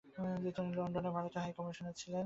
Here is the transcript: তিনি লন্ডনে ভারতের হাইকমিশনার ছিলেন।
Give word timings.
তিনি 0.55 0.69
লন্ডনে 0.77 1.09
ভারতের 1.15 1.41
হাইকমিশনার 1.43 1.95
ছিলেন। 2.01 2.19